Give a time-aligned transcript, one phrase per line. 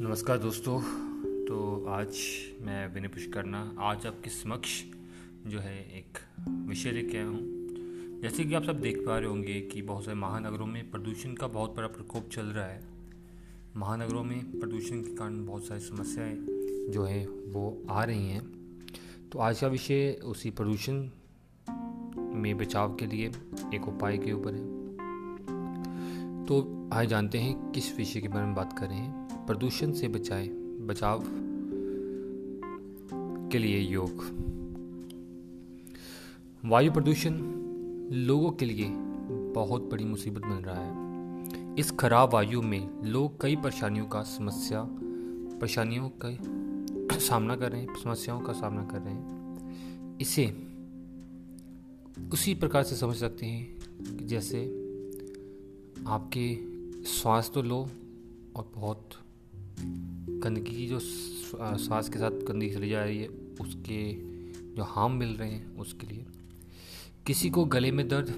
[0.00, 0.80] नमस्कार दोस्तों।
[1.44, 2.08] तो आज
[2.60, 4.82] मैं विनय पुष्करना, आज आपके समक्ष
[5.46, 6.18] जो है एक
[6.68, 7.38] विषय लेके आया हूँ।
[8.22, 11.46] जैसे कि आप सब देख पा रहे होंगे कि बहुत सारे महानगरों में प्रदूषण का
[11.46, 12.84] बहुत बड़ा प्रकोप चल रहा है।
[13.76, 16.36] महानगरों में प्रदूषण के कारण बहुत सारी समस्याएँ
[16.90, 18.42] जो है, वो आ रही हैं।
[19.32, 21.08] तो आज का विषय उसी प्रदूषण
[22.34, 23.32] में बचाव के लिए,
[23.74, 24.86] एक उपाय के ऊपर है।
[26.46, 30.08] तो आज जानते हैं किस विषय के बारे में बात कर रहे हैं। प्रदूषण से
[30.08, 30.48] बचाए,
[30.86, 31.22] बचाव
[33.48, 34.24] के लिए योग।
[36.64, 37.34] वायु प्रदूषण
[38.12, 38.90] लोगों के लिए
[39.54, 44.86] बहुत बड़ी मुसीबत बन रहा है। इस खराब वायु में लोग कई परेशानियों का समस्या,
[45.60, 50.46] परेशानियों का सामना कर रहे हैं, समस्याओं का सामना कर रहे हैं। इसे
[52.32, 54.64] उसी प्रकार से समझ सकते हैं जैसे
[56.06, 56.58] आपके
[57.04, 57.88] स्वास्थ्य तो लो
[58.56, 59.08] और बहुत
[60.46, 63.28] गंदगी की जो सांस के साथ गंदगी चली जा रही है,
[63.60, 63.98] उसके
[64.76, 66.26] जो हार्म मिल रहे हैं, उसके लिए।
[67.26, 68.28] किसी को गले में दर्द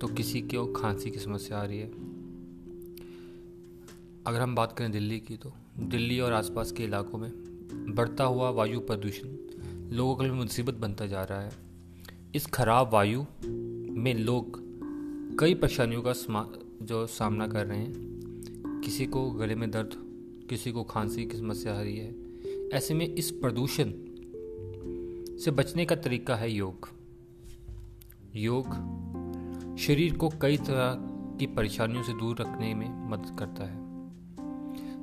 [0.00, 1.90] तो किसी को खांसी की समस्या आ रही है।
[4.26, 7.30] अगर हम बात करें दिल्ली की तो दिल्ली और आसपास के इलाकों में
[7.94, 9.28] बढ़ता हुआ वायु प्रदूषण
[9.92, 11.52] लोगों के लिए मुसीबत बनता जा रहा है।
[12.34, 13.24] इस खराब वायु
[13.98, 14.60] में लोग
[15.38, 16.12] कई परेशानियों का
[16.82, 20.03] जो सामना कर रहे हैं। किसी को गले में दर्द
[20.48, 22.14] किसी को खांसी की समस्या आ रही है।
[22.72, 23.92] ऐसे में इस प्रदूषण
[25.38, 26.88] से बचने का तरीका है योग।
[28.36, 28.66] योग
[29.78, 30.94] शरीर को कई तरह
[31.38, 33.84] की परेशानियों से दूर रखने में मदद करता है।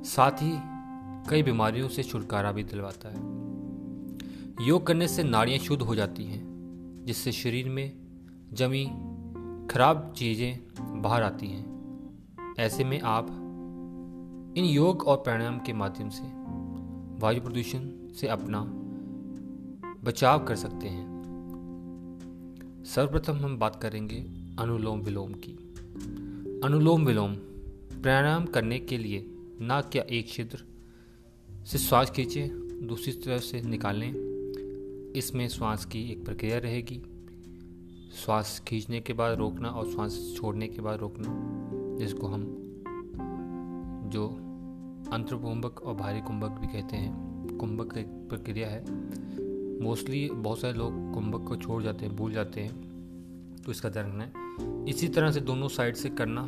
[0.04, 0.52] साथ ही
[1.30, 3.20] कई बीमारियों से छुटकारा भी दिलवाता है।
[4.68, 6.42] योग करने से नाड़ियाँ शुद्ध हो जाती हैं,
[7.06, 7.92] जिससे शरीर में
[8.52, 8.84] जमी
[9.70, 10.60] खराब चीज़ें
[11.02, 11.72] बाहर आती हैं।
[12.58, 13.41] ऐसे में आप
[14.56, 16.22] इन योग और प्राणायाम के माध्यम से
[17.20, 18.60] वायु प्रदूषण से अपना
[20.04, 21.22] बचाव कर सकते हैं।
[22.86, 24.16] सर्वप्रथम हम बात करेंगे
[24.58, 25.52] अनुलोम विलोम की।
[26.64, 27.34] अनुलोम विलोम
[28.02, 29.26] प्राणायाम करने के लिए
[29.60, 30.64] नाक क्या एक छिद्र
[31.66, 32.48] से श्वास खींचें,
[32.86, 34.14] दूसरी तरफ़ से निकालें।
[35.16, 37.02] इसमें श्वास की एक प्रक्रिया रहेगी।
[38.24, 41.28] श्वास खींचने के बाद रोकना और श्वास छोड़ने के बाद रोकना,
[41.98, 42.61] जिसको हम
[44.12, 44.28] जो
[45.12, 48.80] अंतर्कुंभक और भारी कुंभक भी कहते हैं। कुंभक एक प्रक्रिया है।
[49.82, 54.06] मोस्टली बहुत सारे लोग कुंभक को छोड़ जाते हैं, भूल जाते हैं। तो इसका ध्यान
[54.06, 54.32] रखना है।
[54.88, 56.40] इसी तरह से दोनों साइड से करना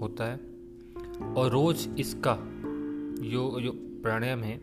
[0.00, 0.40] होता है।
[1.34, 2.38] और रोज़ इसका
[3.22, 3.72] जो जो
[4.02, 4.60] प्राणायाम है।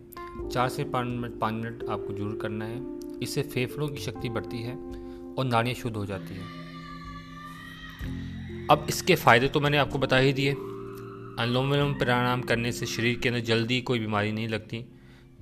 [0.52, 4.58] चार से पाँच मिनट पाँच मिनट आपको ज़रूर करना है। इससे फेफड़ों की शक्ति बढ़ती
[4.58, 4.76] है
[5.34, 6.62] और नाड़ियाँ शुद्ध हो जाती हैं।
[8.68, 10.56] अब इसके फ़ायदे तो मैंने आपको बता ही दिए।
[11.40, 14.86] अनुलोम विलोम प्राणायाम करने से शरीर के अंदर जल्दी कोई बीमारी नहीं लगती।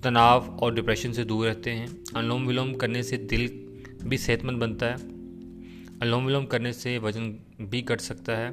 [0.03, 3.47] तनाव और डिप्रेशन से दूर रहते हैं। अनुलोम विलोम करने से दिल
[4.03, 4.95] भी सेहतमंद बनता है।
[6.01, 8.51] अनुलोम विलोम करने से वज़न भी घट सकता है।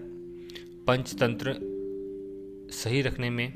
[0.84, 1.54] पंचतंत्र
[2.72, 3.53] सही रखने में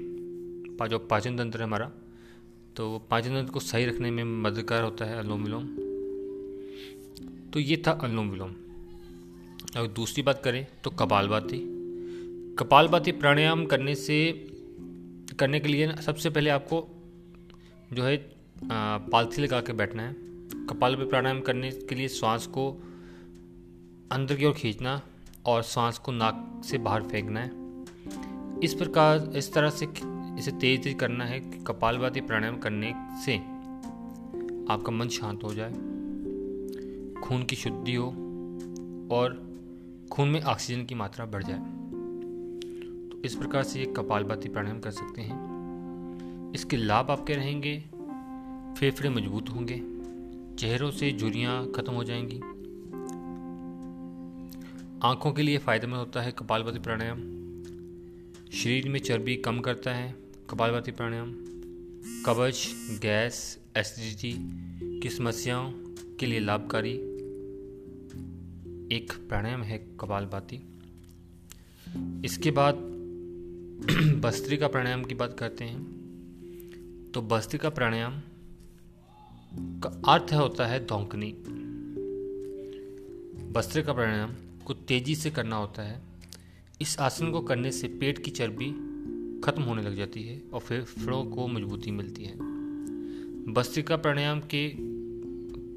[0.91, 1.91] जो पाचन तंत्र है हमारा
[2.76, 5.66] तो पाचन तंत्र को सही रखने में मददगार होता है अनुलोम विलोम
[7.50, 8.54] तो ये था अनुलोम विलोम
[9.76, 11.79] अगर दूसरी बात करें तो कपालभाति।
[12.59, 14.47] कपालभाति प्राणायाम करने से,
[15.38, 16.87] करने के लिए सबसे पहले आपको
[17.93, 18.16] जो है
[18.65, 20.15] पालथी लगा के बैठना है।
[20.66, 22.71] कपाल पे प्राणायाम करने के लिए श्वास को
[24.12, 25.00] अंदर की ओर खींचना
[25.47, 27.50] और श्वास को नाक से बाहर फेंकना है।
[28.65, 29.87] इस प्रकार, इस तरह से
[30.39, 32.93] इसे तेज तेज करना है कि कपालभाति प्राणायाम करने
[33.25, 33.37] से
[34.72, 35.72] आपका मन शांत हो जाए,
[37.21, 38.06] खून की शुद्धि हो
[39.12, 39.39] और
[40.12, 41.59] खून में ऑक्सीजन की मात्रा बढ़ जाए।
[43.25, 47.84] इस प्रकार से ये कपालभाति प्राणायाम कर सकते हैं। इसके लाभ आपके रहेंगे।
[48.81, 49.82] फेफड़े मज़बूत होंगे।
[50.56, 52.41] चेहरों से झुरियाँ खत्म हो जाएँगी।
[55.04, 57.18] आँखों के लिए फ़ायदेमंद होता है कपालभाति प्राणायाम।
[58.53, 60.15] शरीर में चर्बी कम करता है
[60.50, 61.33] कपालभाति प्राणायाम।
[62.27, 64.33] कवच, गैस, एसिडिटी
[65.00, 65.72] की समस्याओं
[66.21, 66.95] के लिए लाभकारी
[68.97, 70.60] एक प्राणायाम है कपालभाति
[72.24, 72.90] इसके बाद
[74.21, 76.00] भस्त्रिका प्राणायाम की बात करते हैं
[77.15, 78.21] तो भस्त्रिका प्राणायाम
[79.80, 81.36] का अर्थ होता है धोंकनी।
[83.82, 84.34] का प्राणायाम
[84.66, 86.03] को तेज़ी से करना होता है।
[86.80, 88.71] इस आसन को करने से पेट की चर्बी
[89.41, 92.38] खत्म होने लग जाती है और फेफड़ों को मजबूती मिलती है।
[93.53, 94.74] भस्त्रिका प्राणायाम के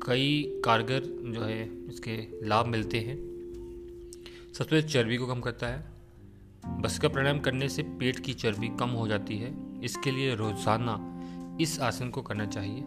[0.06, 1.00] कई कारगर
[1.32, 3.34] जो है, इसके लाभ मिलते हैं।
[4.54, 5.93] सबसे चर्बी को कम करता है।
[6.64, 10.98] भस्त्रिका प्राणायाम करने से पेट की चर्बी कम हो जाती है। इसके लिए रोज़ाना
[11.62, 12.82] इस आसन को करना चाहिए।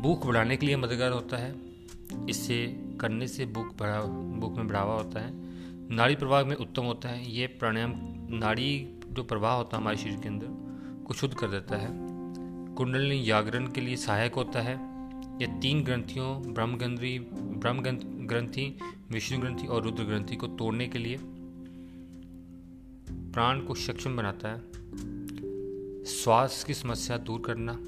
[0.00, 1.54] भूख बढ़ाने के लिए मददगार होता है।
[2.28, 2.66] इससे
[3.00, 4.00] करने से भूख बढ़ा,
[4.40, 5.32] भूख में बढ़ावा होता है।
[5.94, 7.94] नाड़ी प्रवाह में उत्तम होता है। ये प्राणायाम
[8.34, 10.46] नाड़ी जो प्रवाह होता है हमारे शरीर के अंदर,
[11.06, 11.88] को शुद्ध कर देता है।
[12.76, 14.74] कुंडलिनी जागरण के लिए सहायक होता है।
[15.40, 17.82] ये तीन ग्रंथियों ब्रह्म ग्रंथि ब्रह्म
[18.26, 18.78] ग्रंथि,
[19.10, 21.18] विष्णु ग्रंथि और रुद्र ग्रंथि को तोड़ने के लिए
[23.32, 24.58] प्राण को सक्षम बनाता है।
[26.04, 27.78] श्वास की समस्या दूर करना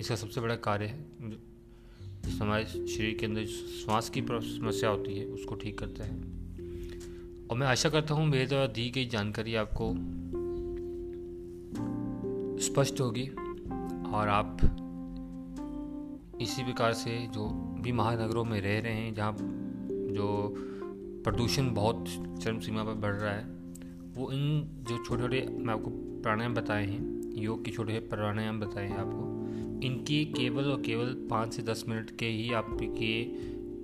[0.00, 1.08] इसका सबसे बड़ा कार्य है।
[2.38, 6.16] हमारे शरीर के अंदर श्वास की समस्या होती है, उसको ठीक करता है।
[7.46, 9.94] और मैं आशा करता हूँ मेरे द्वारा दी गई जानकारी आपको
[12.62, 13.28] स्पष्ट होगी
[14.10, 14.58] और आप
[16.40, 17.48] इसी प्रकार से जो
[17.80, 19.36] भी महानगरों में रह रहे हैं, जहाँ
[20.10, 20.54] जो
[21.24, 22.04] प्रदूषण बहुत
[22.42, 23.53] चरम सीमा पर बढ़ रहा है
[24.14, 25.90] वो इन जो छोटे छोटे मैं आपको
[26.22, 29.22] प्राणायाम बताए हैं, योग के छोटे छोटे प्राणायाम बताए हैं आपको,
[29.86, 33.24] इनकी केवल और केवल पाँच से दस मिनट के ही आपके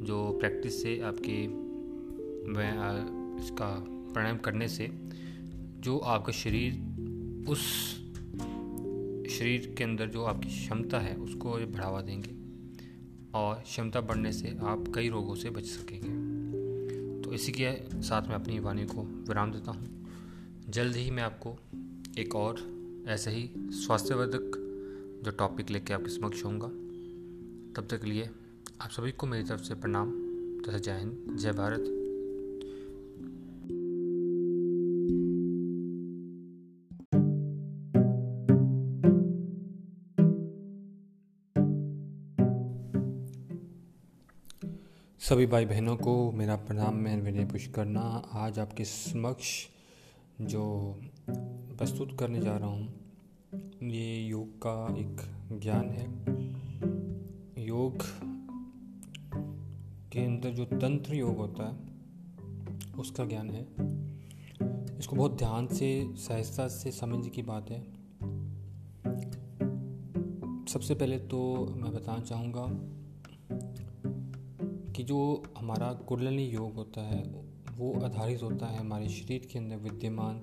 [0.07, 1.43] जो प्रैक्टिस से, आपके
[3.43, 3.69] इसका
[4.13, 4.91] प्राणायाम करने से
[5.81, 6.73] जो आपका शरीर,
[7.49, 7.61] उस
[9.31, 12.35] शरीर के अंदर जो आपकी क्षमता है, उसको बढ़ावा देंगे
[13.35, 17.73] और क्षमता बढ़ने से आप कई रोगों से बच सकेंगे। तो इसी के
[18.03, 20.00] साथ मैं अपनी वाणी को विराम देता हूँ।
[20.71, 21.57] जल्द ही मैं आपको
[22.19, 22.59] एक और
[23.09, 24.53] ऐसे ही स्वास्थ्यवर्धक
[25.25, 26.67] जो टॉपिक लेके आपके समक्ष होऊँगा।
[27.77, 28.31] तब तक के लिए
[28.81, 30.11] आप सभी को मेरी तरफ़ से प्रणाम
[30.63, 31.81] तथा जय हिंद, जय भारत।
[45.21, 48.01] सभी भाई बहनों को मेरा प्रणाम, मैं विनय पुष्करना
[48.33, 49.67] आज आपके समक्ष
[50.41, 50.95] जो
[51.49, 52.95] प्रस्तुत करने जा रहा हूँ,
[53.83, 55.17] ये योग का एक
[55.61, 56.05] ज्ञान है।
[57.67, 58.03] योग
[60.13, 61.79] के अंदर जो तंत्र योग होता है,
[62.99, 63.63] उसका ज्ञान है।
[64.99, 67.83] इसको बहुत ध्यान से, सहजता से समझने की बात है।
[70.67, 72.67] सबसे पहले तो मैं बताना चाहूँगा
[74.93, 77.50] कि जो हमारा कुंडलिनी योग होता है
[77.81, 80.43] वो आधारित होता है हमारे शरीर के अंदर विद्यमान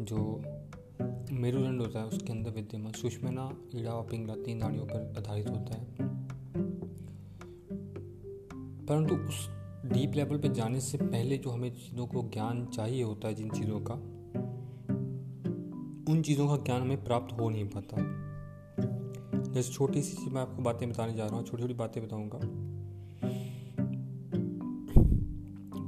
[0.00, 0.42] जो
[1.32, 5.74] मेरुदंड होता है, उसके अंदर विद्यमान सुषमना ईड़ा और पिंगला तीन नाड़ियों पर आधारित होता
[5.74, 5.86] है।
[8.86, 9.48] परंतु उस
[9.86, 13.50] डीप लेवल पर जाने से पहले जो हमें चीज़ों को ज्ञान चाहिए होता है, जिन
[13.50, 13.94] चीज़ों का,
[16.12, 17.96] उन चीज़ों का ज्ञान हमें प्राप्त हो नहीं पाता।
[19.52, 22.61] जैसे छोटी सी मैं आपको बातें बताने जा रहा हूँ छोटी छोटी बातें बताऊँगा।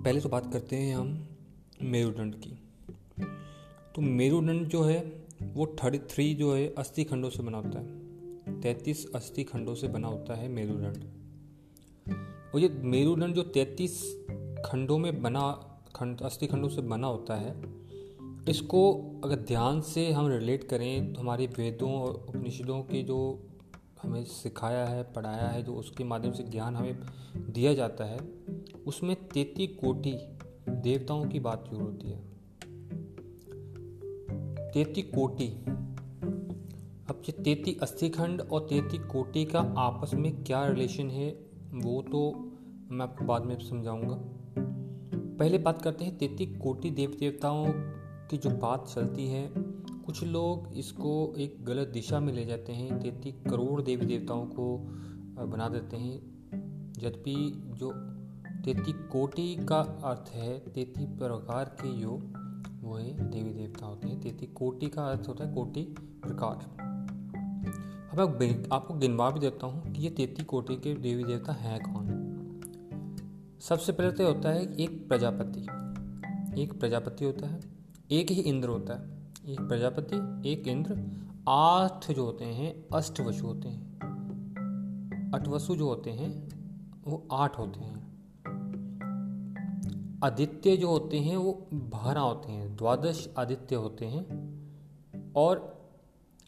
[0.04, 1.28] पहले तो बात करते हैं हम
[1.82, 2.50] मेरुदंड की।
[3.94, 4.98] तो मेरुदंड जो है,
[5.44, 9.88] वो थर्टी थ्री जो है अस्थि खंडों से बना होता है। तैतीस अस्थि खंडों से
[9.88, 11.04] बना होता है मेरुदंड
[12.54, 14.02] और ये मेरुदंड जो तैतीस
[14.66, 15.50] खंडों में बना,
[15.96, 17.54] खंड अस्थि खंडों से बना होता है,
[18.48, 18.82] इसको
[19.24, 23.18] अगर ध्यान से हम रिलेट करें तो हमारे वेदों और उपनिषदों के जो
[24.04, 27.00] हमें सिखाया है, पढ़ाया है, जो उसके माध्यम से ज्ञान हमें
[27.36, 28.18] दिया जाता है,
[28.86, 30.12] उसमें तेती कोटि
[30.68, 32.34] देवताओं की बात ज़रूर होती है।
[34.70, 35.48] तेती कोटि।
[37.10, 41.30] अब ये तेती अस्थिखंड और तेती कोटि का आपस में क्या रिलेशन है,
[41.74, 42.50] वो तो
[42.90, 44.18] मैं आपको बाद में समझाऊँगा।
[45.38, 47.66] पहले बात करते हैं तेती कोटि देव देवताओं
[48.30, 49.48] की जो बात चलती है
[50.06, 54.76] कुछ लोग इसको एक गलत दिशा में ले जाते हैं तैतीस करोड़ देवी देवताओं को
[55.46, 56.34] बना देते हैं।
[56.92, 57.92] जबकि जो
[58.64, 62.10] तैतीस कोटि का अर्थ है तैतीस प्रकार के जो
[62.80, 66.84] वो है, देवी देवता होते हैं तैतीस कोटि का अर्थ होता है कोटि प्रकार।
[68.12, 72.06] अब आपको गिनवा भी देता हूँ कि ये तैतीस कोटि के देवी देवता हैं कौन।
[73.60, 75.60] सबसे पहले तो होता है एक प्रजापति।
[76.62, 77.60] एक प्रजापति होता है,
[78.10, 79.13] एक ही इंद्र होता है।
[79.48, 80.92] एक प्रजापति, एक इंद्र,
[81.48, 86.48] आठ जो होते हैं, अष्टवसु होते हैं। अठवसु जो होते हैं,
[87.06, 87.94] वो आठ होते हैं।
[90.24, 94.24] आदित्य जो होते हैं, वो बारह होते हैं। द्वादश आदित्य होते हैं
[95.36, 95.78] और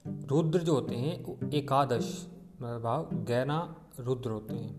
[0.06, 2.26] रुद्र जो होते हैं, वो एकादश
[2.60, 4.74] भाव ग्यारह रुद्र होते हैं।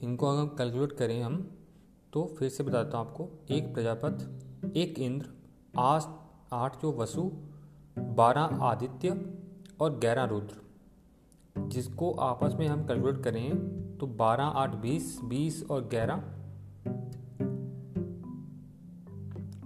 [0.00, 1.50] इनको अगर कैलकुलेट करें हम
[2.12, 4.40] तो फिर से बताता हूँ आपको, एक प्रजापत,
[4.76, 5.26] एक इंद्र,
[5.78, 6.21] आठ
[6.52, 7.30] आठ जो वसु,
[7.98, 9.34] बारह आदित्य
[9.80, 10.62] और ग्यारह रुद्र।
[11.68, 13.50] जिसको आपस में हम कैलकुलेट करें
[13.98, 16.16] तो बारह, आठ, बीस बीस और ग्यारह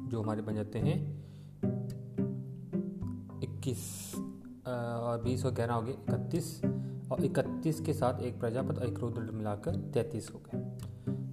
[0.07, 0.97] जो हमारे बन जाते हैं,
[3.43, 4.14] इक्कीस
[4.66, 6.62] और बीस और ग्यारह हो गए, इकतीस।
[7.12, 10.61] और इकतीस के साथ एक प्रजापत और एक रुद्र मिलाकर तैतीस हो गए।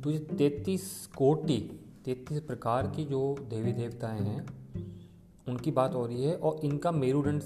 [0.01, 1.59] तो ये तैतीस कोटि,
[2.05, 4.62] तैतीस प्रकार की जो देवी देवताएँ हैं
[5.47, 7.41] उनकी बात हो रही है और इनका मेरुदंड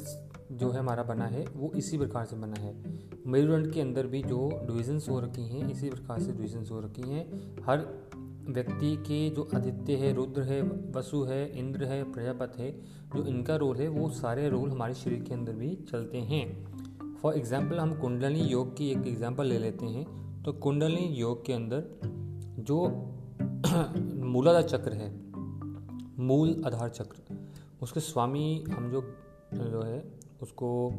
[0.51, 2.83] जो है हमारा बना है, वो इसी प्रकार से बना है।
[3.27, 7.01] मेरुदंड के अंदर भी जो डिविजन्स हो रखी हैं, इसी प्रकार से डिविजन्स हो रखी
[7.01, 8.07] हैं। हर
[8.49, 10.61] व्यक्ति के जो आदित्य है, रुद्र है,
[10.91, 12.71] वसु है, इंद्र है, प्रजापत है,
[13.15, 16.67] जो इनका रोल है, वो सारे रोल हमारे शरीर के अंदर भी चलते हैं।
[17.15, 20.05] फॉर एग्ज़ाम्पल हम कुंडली योग की एक एग्ज़ाम्पल ले लेते हैं।
[20.43, 21.99] तो कुंडली योग के अंदर
[22.59, 22.87] जो
[24.23, 25.09] मूलाधार चक्र है,
[26.19, 27.46] मूल आधार चक्र
[27.81, 29.01] उसके स्वामी हम जो
[29.53, 30.91] जो है, उसको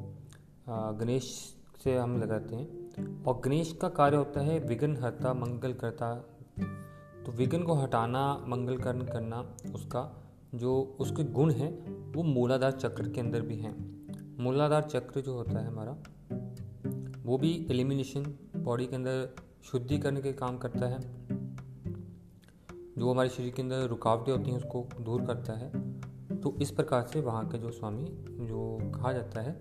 [0.69, 1.55] गणेश
[1.85, 2.89] से हम लगाते हैं।
[3.25, 6.15] और गणेश का कार्य होता है विघ्न हरता, मंगल करता।
[7.27, 13.09] तो विघ्न को हटाना, मंगल कर्ण करना, उसका जो, उसके गुण हैं, वो मूलाधार चक्र
[13.09, 13.99] के अंदर भी हैं।
[14.43, 15.97] मूलाधार चक्र जो होता है हमारा,
[17.23, 21.27] वो भी एलिमिनेशन बॉडी के अंदर शुद्धि करने के काम करता है।
[22.99, 25.88] जो हमारे शरीर के अंदर रुकावटें होती हैं, उसको दूर करता है।
[26.49, 29.53] तो इस प्रकार से वहाँ के जो स्वामी जो कहा जाता है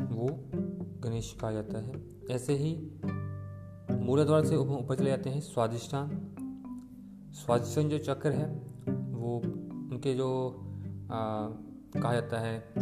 [0.00, 0.26] वो
[1.00, 1.92] गणेश कहा जाता है।
[2.30, 2.90] ऐसे ही
[4.04, 6.10] मूलाधार से ऊपर चले जाते हैं स्वादिष्टान
[7.32, 8.48] स्वादिष्टान जो चक्र है
[8.88, 9.38] वो
[9.92, 10.28] उनके जो
[11.12, 11.48] आ,
[12.02, 12.74] कहा जाता है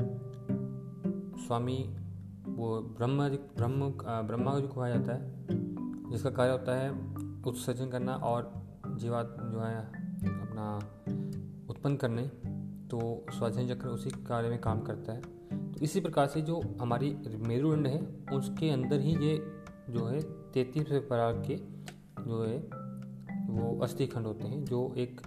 [1.46, 1.96] स्वामी
[2.48, 3.90] वो ब्रह्म ब्रह्म
[4.26, 5.46] ब्रह्मा जो कहा जाता है
[6.10, 6.90] जिसका कार्य होता है
[7.46, 8.52] उत्सर्जन करना और
[8.86, 9.78] जीवा जो है
[10.40, 10.76] अपना
[11.70, 12.45] उत्पन्न करने।
[12.90, 15.20] तो स्वाधीन चक्र उसी कार्य में काम करता है।
[15.72, 18.00] तो इसी प्रकार से जो हमारी मेरुदंड है,
[18.32, 19.36] उसके अंदर ही ये
[19.90, 20.20] जो है
[20.52, 21.56] तैतीस प्रकार के
[22.22, 22.58] जो है
[23.48, 25.20] वो अस्थि खंड होते हैं, जो एक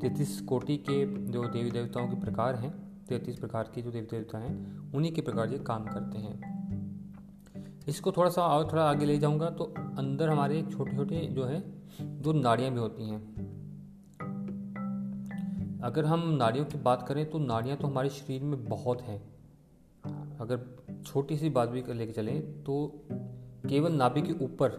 [0.00, 2.70] तैतीस कोटि के जो देवी देवताओं के प्रकार हैं,
[3.08, 6.34] तैतीस प्रकार के जो देवी देवता हैं, उन्हीं के प्रकार ये काम करते हैं।
[7.88, 9.64] इसको थोड़ा सा और थोड़ा आगे ले जाऊँगा तो
[9.98, 11.60] अंदर हमारे छोटे छोटे जो है,
[12.02, 13.41] दो नाड़ियाँ भी होती हैं।
[15.82, 19.20] अगर हम नाड़ियों की बात करें तो नाड़ियाँ तो हमारे शरीर में बहुत हैं।
[20.40, 20.60] अगर
[21.06, 22.74] छोटी सी बात भी लेके चलें तो
[23.68, 24.70] केवल नाभि के ऊपर,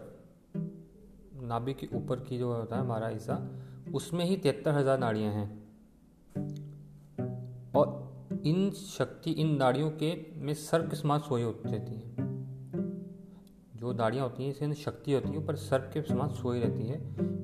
[1.44, 3.38] नाभि के ऊपर की जो होता है हमारा हिस्सा,
[3.94, 5.48] उसमें ही तिहत्तर हज़ार नाड़ियाँ हैं।
[7.76, 12.12] और इन शक्ति, इन नाड़ियों के में सर्प के समान सोए होती रहती हैं
[13.76, 16.98] जो नाड़ियाँ होती हैं इसमें शक्ति होती है, पर सर्प के समान सोई रहती है।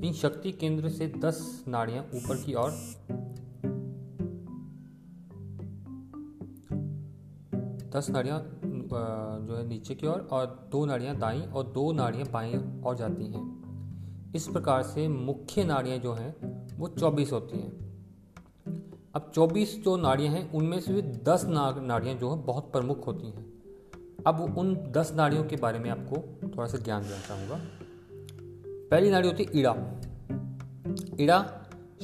[0.03, 2.71] इन शक्ति केंद्र से दस नाड़ियाँ ऊपर की ओर
[7.89, 8.39] दस नाड़ियाँ
[9.43, 12.53] जो है नीचे की ओर और, दो नाड़ियाँ दाई और दो नाड़ियाँ बाई
[12.85, 16.35] और जाती हैं। इस प्रकार से मुख्य नाड़ियाँ जो हैं
[16.77, 17.71] वो चौबीस होती हैं।
[19.15, 23.27] अब चौबीस जो नाड़ियाँ हैं उनमें से भी दस नाड़ियाँ जो हैं बहुत प्रमुख होती
[23.27, 23.45] हैं।
[24.27, 27.59] अब उन दस नाड़ियों के बारे में आपको थोड़ा सा ज्ञान देना चाहूँगा।
[28.91, 29.75] पहली नाड़ी होती है ईड़ा।
[31.21, 31.39] ईड़ा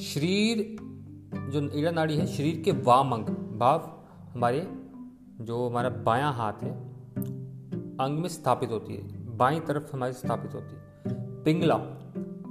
[0.00, 0.76] शरीर
[1.50, 3.26] जो ईड़ा नाड़ी है शरीर के वाम अंग
[3.58, 4.85] भाव हमारे
[5.40, 6.70] जो हमारा बायां हाथ है,
[8.00, 10.86] अंग में स्थापित होती है, बाई तरफ़ हमारी स्थापित होती है।
[11.42, 11.76] पिंगला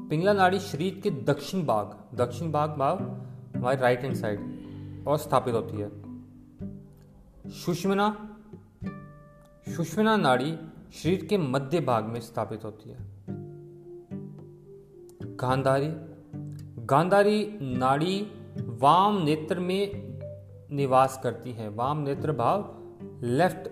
[0.10, 3.02] पिंगला नाड़ी शरीर के दक्षिण भाग दक्षिण भाग भाग
[3.56, 4.40] हमारे राइट हैंड साइड
[5.08, 5.90] और स्थापित होती है।
[7.50, 8.38] सुषमना
[9.76, 10.58] सुषमना नाड़ी
[10.94, 12.98] शरीर के मध्य भाग में स्थापित होती है।
[15.36, 16.16] गांधारी
[16.86, 18.28] गांधारी नाड़ी
[18.66, 20.15] वाम नेत्र में
[20.72, 22.76] निवास करती है। वाम नेत्र भाव
[23.24, 23.68] लेफ़्ट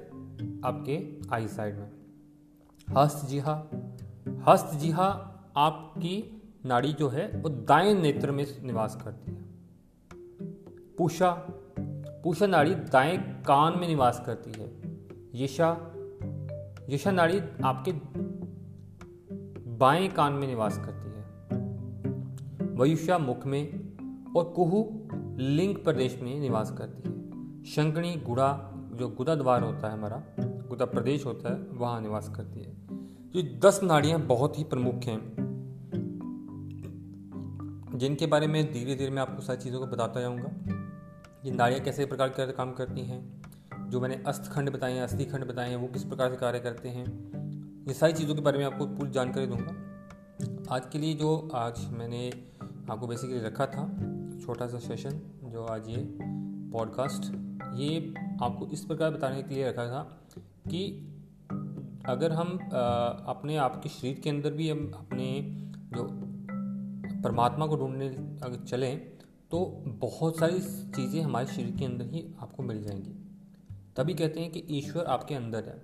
[0.65, 1.91] आपके आई साइड में।
[2.97, 3.65] हस्त जिहा।
[4.47, 9.41] हस्त जिहा आपकी नाड़ी जो है, वो दाएँ नेत्र में निवास करती है।
[10.97, 11.31] पूषा।
[12.23, 14.81] पूषा नाड़ी दाएँ कान में निवास करती है।
[15.43, 15.93] यशा।
[16.89, 17.91] यशा नाड़ी आपके
[19.69, 21.03] बाएँ कान में निवास करती है।
[22.73, 23.93] वयुषा मुख में
[24.37, 25.02] और कुहू
[25.37, 27.13] लिंग प्रदेश में निवास करती है।
[27.63, 32.59] शंकणी गुड़ा, जो गुदा द्वार होता है हमारा, गुदा प्रदेश होता है, वहाँ निवास करती
[32.59, 32.77] है।
[33.35, 35.43] ये दस नाड़ियाँ बहुत ही प्रमुख हैं।
[37.95, 40.51] जिनके बारे में धीरे धीरे मैं आपको सारी चीज़ों को बताता जाऊँगा।
[41.45, 43.41] ये नाड़ियाँ कैसे प्रकार के काम करती हैं,
[43.89, 46.89] जो मैंने अस्थखंड बताए हैं, अस्थि खंड बताए हैं, वो किस प्रकार से कार्य करते
[46.89, 47.05] हैं,
[47.87, 49.75] ये सारी चीज़ों के बारे में आपको पूरी जानकारी दूँगा।
[50.75, 52.31] आज के लिए जो आज मैंने
[52.91, 54.12] आपको बेसिकली रखा था
[54.45, 56.17] छोटा सा सेशन जो आज ये
[56.71, 57.23] पॉडकास्ट
[57.75, 60.21] ये आपको इस प्रकार बताने के लिए रखा था
[60.67, 61.09] कि
[62.05, 62.59] अगर हम
[63.27, 65.41] अपने आप के शरीर के अंदर भी हम अपने
[65.95, 66.07] जो
[67.21, 68.07] परमात्मा को ढूँढने
[68.43, 69.09] अगर चलें
[69.51, 70.59] तो बहुत सारी
[70.91, 73.13] चीज़ें हमारे शरीर के अंदर ही आपको मिल जाएँगी।
[73.95, 75.79] तभी कहते हैं कि ईश्वर आपके अंदर है।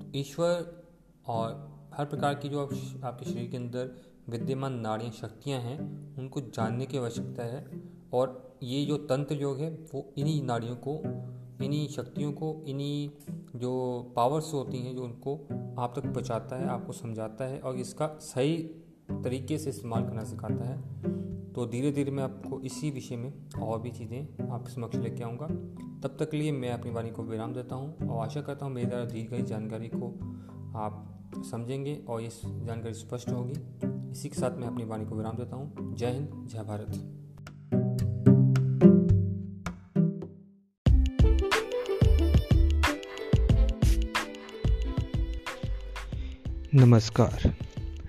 [0.00, 0.82] तो ईश्वर
[1.26, 5.78] और हर प्रकार की जो आप आपके शरीर के अंदर विद्यमान नाड़ियाँ शक्तियाँ हैं,
[6.18, 7.66] उनको जानने की आवश्यकता है
[8.12, 11.00] और ये जो तंत्र योग है, वो इन्हीं नाड़ियों को,
[11.64, 13.10] इन्हीं शक्तियों को, इन्हीं
[13.58, 15.34] जो पावर्स होती हैं, जो उनको
[15.78, 18.56] आप तक पहुँचाता है, आपको समझाता है और इसका सही
[19.10, 20.80] तरीके से इस्तेमाल करना सिखाता है।
[21.52, 25.46] तो धीरे धीरे मैं आपको इसी विषय में और भी चीज़ें आपके समक्ष लेके आऊँगा।
[26.00, 28.74] तब तक के लिए मैं अपनी वाणी को विराम देता हूँ और आशा करता हूँ
[28.74, 30.08] मेरे द्वारा दी गई जानकारी को
[30.78, 33.54] आप समझेंगे और इस जानकारी स्पष्ट होगी।
[34.12, 36.92] इसी के साथ मैं अपनी वाणी को विराम देता हूँ। जय हिंद, जय भारत।
[46.74, 47.56] नमस्कार।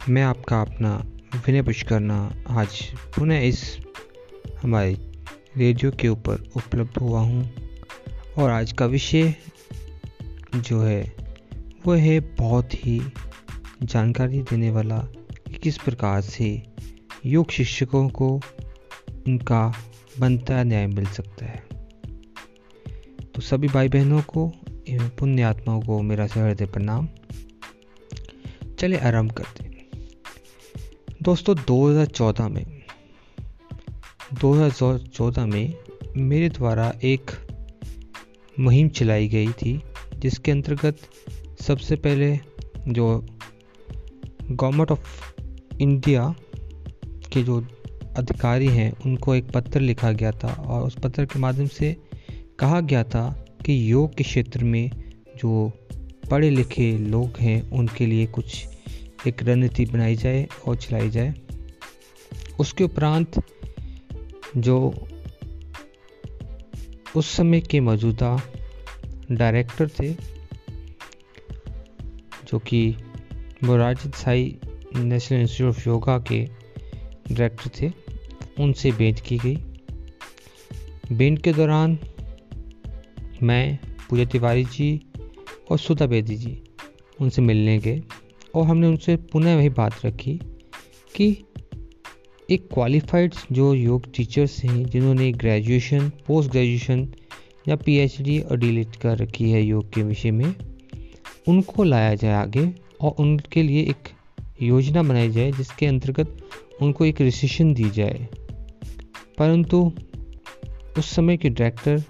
[0.09, 1.05] मैं आपका अपना
[1.35, 3.77] विनय पुष्करना आज पुनः इस
[4.61, 4.93] हमारे
[5.57, 7.53] रेडियो के ऊपर उपलब्ध हुआ हूँ।
[8.37, 9.35] और आज का विषय
[10.55, 11.15] जो है,
[11.85, 13.01] वो है बहुत ही
[13.83, 15.07] जानकारी देने वाला
[15.63, 16.63] किस प्रकार से
[17.25, 18.41] योग शिक्षकों को
[19.27, 19.73] उनका
[20.19, 21.63] बनता न्याय मिल सकता है?
[23.35, 24.51] तो सभी भाई बहनों को
[24.87, 27.09] एवं पुण्य आत्माओं को मेरा से हृदय प्रणाम।
[28.79, 29.89] चले आरंभ करते
[31.21, 32.83] दोस्तों 2014 में
[34.33, 35.73] 2014 में
[36.17, 37.31] मेरे द्वारा एक
[38.59, 39.83] मुहिम चलाई गई थी,
[40.15, 40.97] जिसके अंतर्गत
[41.61, 42.39] सबसे पहले
[42.87, 43.25] जो
[44.51, 45.32] गवर्नमेंट ऑफ़
[45.81, 46.35] इंडिया
[47.05, 47.67] के जो
[48.17, 51.97] अधिकारी हैं, उनको एक पत्र लिखा गया था और उस पत्र के माध्यम से
[52.59, 54.91] कहा गया था कि योग के क्षेत्र में
[55.37, 55.71] जो
[56.31, 58.67] पढ़े लिखे लोग हैं, उनके लिए कुछ
[59.27, 61.33] एक रणनीति बनाई जाए और चलाई जाए।
[62.59, 63.41] उसके उपरांत
[64.57, 65.07] जो
[67.15, 68.41] उस समय के मौजूदा
[69.31, 70.13] डायरेक्टर थे,
[72.47, 72.95] जो कि
[73.63, 74.57] Morarji Desai
[74.95, 76.43] national institute of yoga के
[77.31, 77.91] डायरेक्टर थे।
[78.63, 79.55] उनसे भेंट की गई।
[81.15, 81.97] भेंट के दौरान
[83.43, 83.79] मैं
[84.09, 85.01] पूजा तिवारी जी
[85.71, 86.61] और सुधा बेदी जी
[87.21, 88.01] उनसे मिलने गए
[88.55, 90.39] और हमने उनसे पुनः वही बात रखी
[91.15, 91.45] कि
[92.49, 97.13] एक क्वालिफाइड जो योग टीचर्स हैं, जिन्होंने ग्रेजुएशन पोस्ट ग्रेजुएशन
[97.67, 100.55] या पीएचडी और डीलिट कर रखी है योग के विषय में,
[101.47, 104.09] उनको लाया जाए आगे और उनके लिए एक
[104.61, 106.37] योजना बनाई जाए जिसके अंतर्गत
[106.81, 108.27] उनको एक रिसेशन दी जाए।
[109.37, 109.91] परंतु
[110.97, 112.03] उस समय के डायरेक्टर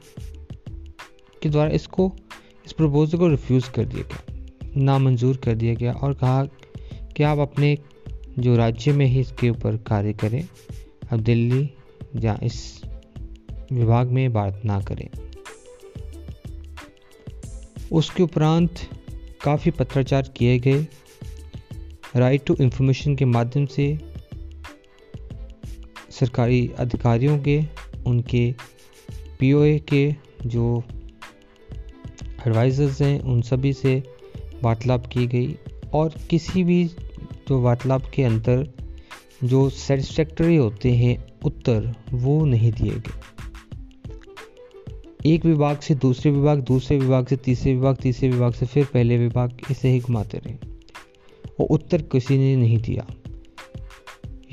[1.44, 2.16] के द्वारा इसको,
[2.66, 4.46] इस प्रपोजल को रिफ्यूज़ कर दिया गया,
[4.78, 6.46] नामंजूर कर दिया गया और कहा
[7.18, 7.78] कि आप अपने
[8.40, 10.48] जो राज्य में ही इसके ऊपर कार्य करें,
[11.12, 11.70] अब दिल्ली
[12.16, 12.82] या इस
[13.72, 15.10] विभाग में बात ना करें।
[17.92, 18.76] उसके उपरांत
[19.44, 20.88] काफ़ी पत्राचार किए गए
[22.16, 24.00] राइट टू इंफॉर्मेशन के माध्यम से
[26.10, 27.62] सरकारी अधिकारियों के,
[28.06, 28.56] उनके
[29.40, 30.84] पीओए के जो
[32.48, 34.04] एडवाइज़र्स हैं, उन सभी से
[34.64, 35.58] वार्तालाप की गई
[35.94, 36.86] और किसी भी
[37.48, 38.74] जो वार्तालाप के अंदर
[39.44, 43.22] जो सेटिस्फैक्टरी होते हैं, उत्तर वो नहीं दिए गए।
[45.26, 49.18] एक विभाग से दूसरे विभाग दूसरे विभाग से तीसरे विभाग तीसरे विभाग से फिर पहले
[49.18, 50.73] विभाग इसे ही घुमाते रहे।
[51.60, 53.08] और उत्तर किसी ने नहीं दिया।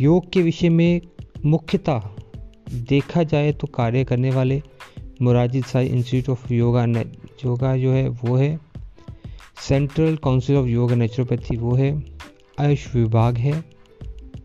[0.01, 1.01] योग के विषय में
[1.45, 2.01] मुख्यतः
[2.71, 4.63] देखा जाए तो कार्य करने वाले
[5.23, 7.01] Morarji Desai institute of yoga ने
[7.45, 8.61] योगा जो है, वो है।
[9.69, 12.03] Central council of yoga naturopathy वो है।
[12.61, 13.65] आयुष विभाग है।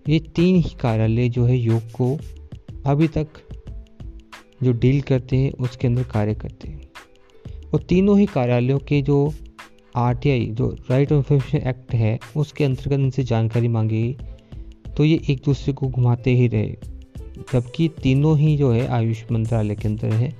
[0.09, 2.17] ये तीन ही कार्यालय जो है योग को
[2.85, 3.27] अभी तक
[4.63, 6.81] जो डील करते हैं, उसके अंदर कार्य करते हैं।
[7.73, 9.33] और तीनों ही कार्यालयों के जो
[9.95, 14.17] आरटीआई, जो राइट ऑफ़ इंफॉर्मेशन एक्ट है, उसके अंतर्गत इनसे जानकारी मांगी
[14.97, 16.75] तो ये एक दूसरे को घुमाते ही रहे,
[17.53, 20.33] जबकि तीनों ही जो है आयुष मंत्रालय के अंदर है।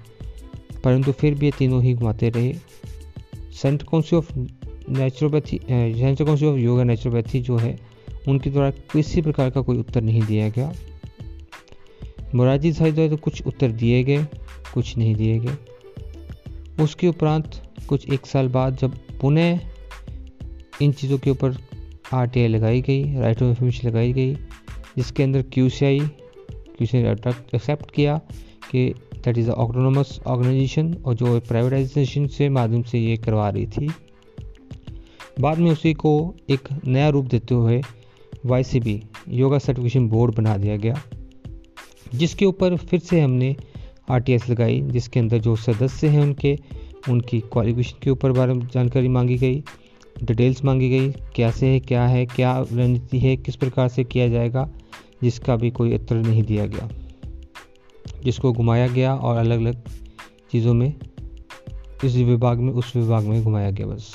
[0.84, 2.54] परंतु फिर भी ये तीनों ही घुमाते रहे।
[3.54, 4.38] Central council of
[4.89, 7.80] naturopathy central council of yoga naturopathy जो है,
[8.28, 10.74] उनके द्वारा किसी प्रकार का कोई उत्तर नहीं दिया गया।
[12.36, 14.26] मोरारजी साहब द्वारा तो कुछ उत्तर दिए गए,
[14.74, 17.52] कुछ नहीं दिए गए। उसके उपरांत
[17.89, 19.60] कुछ एक साल बाद जब पुनः
[20.82, 21.58] इन चीज़ों के ऊपर
[22.13, 24.34] आर लगाई गई राइट ऑफ़ इंफॉर्मेशन लगाई गई,
[24.97, 25.99] जिसके अंदर Q C I
[26.78, 28.17] Q C accept किया
[28.71, 33.89] कि दैट इज़ ऑटोनोमस ऑर्गेनाइजेशन और जो प्राइवेटाइजेशन से माध्यम से ये करवा रही थी।
[35.39, 37.82] बाद में उसी को एक नया रूप देते हुए
[38.45, 41.01] Y C B yoga certification board बना दिया गया,
[42.15, 43.56] जिसके ऊपर फिर से हमने
[44.10, 46.58] आर लगाई, जिसके अंदर जो सदस्य हैं उनके
[47.10, 49.63] उनकी क्वालिफिकेशन के ऊपर बारे में जानकारी मांगी गई
[50.24, 54.70] डिटेल्स मांगी गई, कैसे है, क्या है, क्या रणनीति है, किस प्रकार से किया जाएगा,
[55.24, 56.89] जिसका भी कोई उत्तर नहीं दिया गया,
[58.24, 59.82] जिसको घुमाया गया और अलग अलग
[60.52, 60.94] चीज़ों में,
[62.04, 64.12] इस विभाग में, उस विभाग में घुमाया गया बस।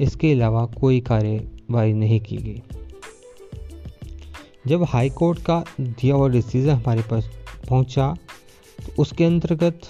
[0.00, 2.62] इसके अलावा कोई कार्यवाही नहीं की गई।
[4.66, 7.30] जब हाई कोर्ट का दिया हुआ डिसीज़न हमारे पास
[7.68, 8.16] पहुँचा
[8.78, 9.80] तो उसके अंतर्गत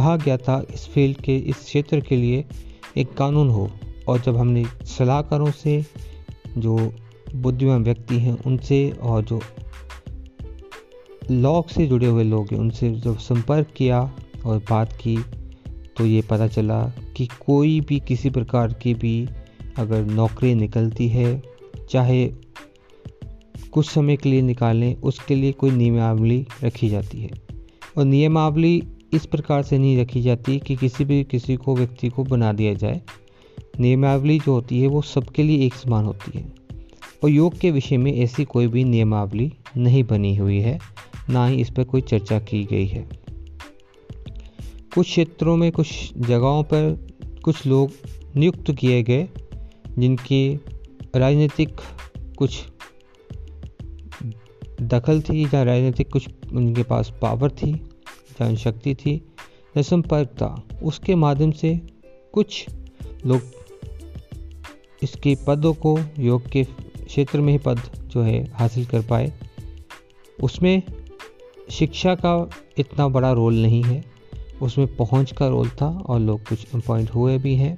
[0.00, 2.44] कहा गया था, इस फ़ील्ड के, इस क्षेत्र के लिए
[2.96, 3.70] एक कानून हो।
[4.08, 5.86] और जब हमने सलाहकारों से,
[6.58, 6.92] जो
[7.34, 9.40] बुद्धिमान व्यक्ति हैं, उनसे और जो
[11.30, 14.14] लॉ से जुड़े हुए लोग हैं, उनसे जब संपर्क किया
[14.46, 15.18] और बात की
[15.96, 19.28] तो ये पता चला कि कोई भी किसी प्रकार की भी
[19.76, 21.42] अगर नौकरी निकलती है,
[21.90, 22.26] चाहे
[23.72, 27.30] कुछ समय के लिए निकालें, उसके लिए कोई नियमावली रखी जाती है।
[27.98, 28.82] और नियमावली
[29.14, 32.74] इस प्रकार से नहीं रखी जाती कि किसी भी किसी को व्यक्ति को बना दिया
[32.74, 33.00] जाए।
[33.80, 36.52] नियमावली जो होती है वो सबके लिए एक समान होती है।
[37.24, 40.78] और योग के विषय में ऐसी कोई भी नियमावली नहीं बनी हुई है,
[41.30, 43.08] ना ही इस पर कोई चर्चा की गई है।
[44.94, 47.08] कुछ क्षेत्रों में, कुछ जगहों पर
[47.42, 47.90] कुछ लोग
[48.36, 49.28] नियुक्त किए गए,
[49.98, 50.60] जिनकी
[51.16, 51.76] राजनीतिक
[52.38, 52.62] कुछ
[54.82, 57.89] दखल थी या राजनीतिक कुछ उनके पास पावर थी।
[58.44, 59.32] या शक्ति थी
[59.76, 61.80] या संपर्क था उसके माध्यम से
[62.32, 62.66] कुछ
[63.26, 63.40] लोग
[65.02, 69.32] इसके पदों को योग के क्षेत्र में ही पद जो है हासिल कर पाए।
[70.42, 70.82] उसमें
[71.70, 74.04] शिक्षा का इतना बड़ा रोल नहीं है।
[74.62, 77.76] उसमें पहुँच का रोल था और लोग कुछ अपॉइंट हुए भी हैं,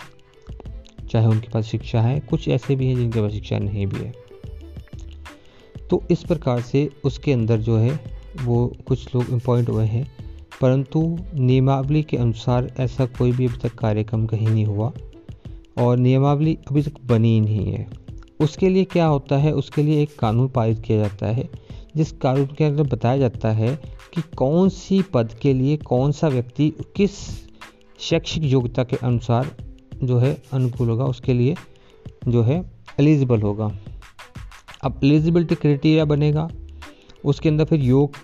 [1.11, 4.15] चाहे उनके पास शिक्षा है, कुछ ऐसे भी हैं जिनके पास शिक्षा नहीं भी है।
[5.91, 8.01] तो इस प्रकार से उसके अंदर जो है
[8.43, 10.12] वो कुछ लोग अपॉइंट हुए हैं।
[10.63, 14.93] परंतु नियमावली के अनुसार ऐसा कोई भी अभी तक कार्यक्रम कहीं नहीं हुआ
[15.79, 17.87] और नियमावली अभी तक बनी नहीं है।
[18.41, 19.53] उसके लिए क्या होता है?
[19.53, 21.49] उसके लिए एक कानून पारित किया जाता है,
[21.97, 23.83] जिस कानून के अंदर बताया जाता है
[24.15, 27.11] कि कौन सी पद के लिए कौन सा व्यक्ति किस
[27.99, 29.57] शैक्षिक योग्यता के अनुसार
[30.05, 31.55] जो है अनुकूल होगा, उसके लिए
[32.29, 33.79] जो है एलिजिबल होगा।
[34.85, 36.49] अब एलिजिबिलिटी क्राइटेरिया बनेगा,
[37.25, 38.17] उसके अंदर फिर योग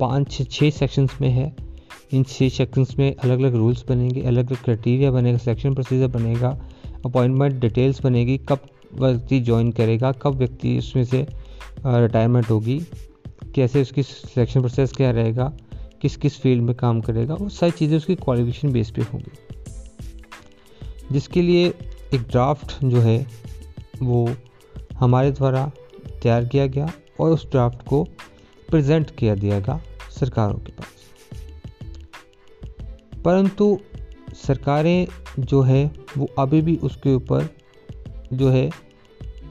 [0.00, 1.65] पाँच छः सेक्शंस में है
[2.12, 6.58] इन छः सेक्शंस में अलग अलग रूल्स बनेंगे अलग अलग क्राइटेरिया बनेगा सिलेक्शन प्रोसीजर बनेगा
[7.04, 8.58] अपॉइंटमेंट डिटेल्स बनेगी, कब
[8.94, 11.26] व्यक्ति ज्वाइन करेगा, कब व्यक्ति उसमें से
[11.86, 12.78] रिटायरमेंट होगी,
[13.54, 15.52] कैसे उसकी सिलेक्शन प्रोसेस क्या रहेगा,
[16.02, 19.32] किस किस फ़ील्ड में काम करेगा, वो सारी चीज़ें उसकी क्वालिफिकेशन बेस पे होंगी।
[21.12, 21.66] जिसके लिए
[22.14, 23.26] एक ड्राफ्ट जो है,
[24.02, 24.28] वो
[24.98, 25.70] हमारे द्वारा
[26.22, 26.90] तैयार किया गया
[27.20, 28.04] और उस ड्राफ्ट को
[28.70, 29.80] प्रेजेंट किया दिया गया
[30.20, 31.15] सरकारों के पास।
[33.26, 33.78] परंतु
[34.46, 35.06] सरकारें
[35.38, 37.48] जो है, वो अभी भी उसके ऊपर
[38.32, 38.70] जो है,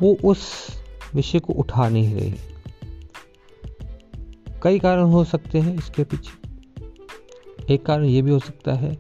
[0.02, 0.68] वो उस
[1.16, 2.34] विषय को उठा नहीं रही
[4.64, 8.96] कई कारण हो सकते हैं इसके पीछे। एक कारण ये भी हो सकता है,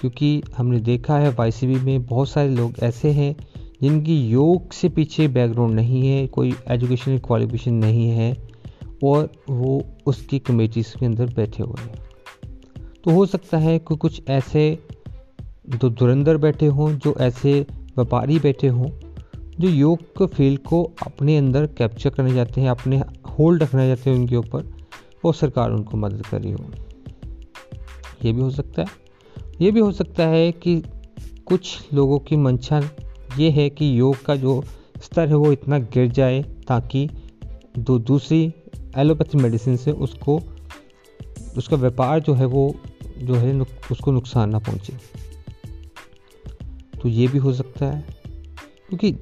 [0.00, 3.36] क्योंकि हमने देखा है वाई में बहुत सारे लोग ऐसे हैं,
[3.82, 8.36] जिनकी योग से पीछे बैकग्राउंड नहीं है, कोई एजुकेशन क्वालिफिकेशन नहीं है,
[9.04, 12.05] और वो उसकी कमेटीज के अंदर बैठे हुए हैं।
[13.06, 14.78] तो हो सकता है कि कुछ ऐसे
[15.68, 18.90] जो धुरंधर बैठे हों, जो ऐसे व्यापारी बैठे हों,
[19.60, 22.98] जो योग के फ़ील्ड को अपने अंदर कैप्चर करने जाते हैं, अपने
[23.30, 24.74] होल्ड रखना चाहते हैं उनके ऊपर
[25.24, 26.64] और सरकार उनको मदद कर रही हो।
[28.24, 28.88] ये भी हो सकता है।
[29.60, 30.82] ये भी हो सकता है कि
[31.46, 32.90] कुछ लोगों की मंशा
[33.38, 34.64] ये है कि योग का जो
[35.02, 37.08] स्तर है वो इतना गिर जाए ताकि
[37.78, 38.54] दो दूसरी
[38.96, 40.40] एलोपैथी मेडिसिन से उसको,
[41.56, 42.74] उसका व्यापार जो है वो
[43.18, 44.92] जो है उसको नुकसान ना पहुँचे।
[47.02, 48.04] तो ये भी हो सकता है
[48.88, 49.12] क्योंकि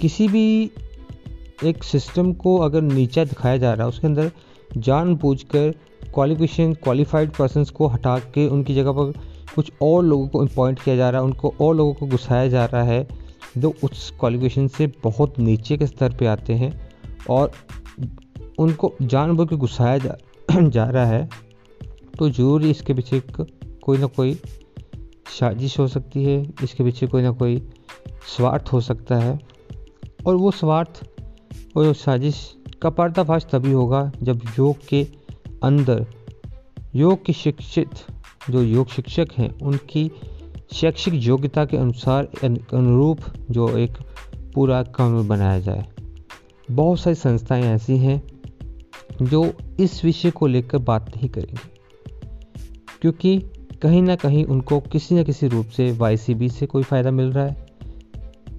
[0.00, 0.70] किसी भी
[1.64, 4.30] एक सिस्टम को अगर नीचा दिखाया जा रहा है उसके अंदर
[4.76, 5.74] जानबूझकर
[6.14, 9.12] क्वालिफिकेशन क्वालिफाइड पर्सनस को हटा के उनकी जगह पर
[9.54, 12.64] कुछ और लोगों को अपॉइंट किया जा रहा है उनको और लोगों को घुसाया जा
[12.64, 13.08] रहा है
[13.58, 16.90] जो उस क्वालिफिकेशन से बहुत नीचे के स्तर पे आते हैं
[17.30, 17.52] और
[18.58, 20.16] उनको जानबूझ के घुसाया जा,
[20.60, 21.28] जा रहा है।
[22.18, 23.20] तो ज़रूर इसके पीछे
[23.84, 24.34] कोई ना कोई
[25.30, 27.56] साजिश हो सकती है, इसके पीछे कोई ना कोई
[28.36, 29.38] स्वार्थ हो सकता है।
[30.26, 31.02] और वो स्वार्थ
[31.76, 32.36] और साजिश
[32.82, 35.02] का पर्दाफाश तभी होगा जब योग के
[35.62, 36.06] अंदर,
[36.94, 37.90] योग के शिक्षित,
[38.50, 40.10] जो योग शिक्षक हैं, उनकी
[40.72, 43.98] शैक्षिक योग्यता के अनुसार अनुरूप जो एक
[44.54, 45.86] पूरा कानून बनाया जाए।
[46.70, 48.22] बहुत सारी संस्थाएँ ऐसी हैं
[49.22, 49.44] जो
[49.80, 51.73] इस विषय को लेकर बात नहीं करेंगे।
[53.04, 53.38] क्योंकि
[53.82, 57.44] कहीं ना कहीं उनको किसी न किसी रूप से वाईसीबी से कोई फ़ायदा मिल रहा
[57.44, 57.66] है।